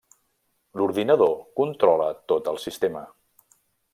[0.79, 3.07] L’ordinador controla tot el sistema.